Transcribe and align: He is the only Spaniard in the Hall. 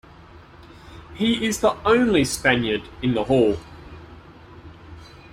He 1.13 1.45
is 1.45 1.59
the 1.59 1.75
only 1.87 2.25
Spaniard 2.25 2.81
in 3.03 3.13
the 3.13 3.23
Hall. 3.25 3.57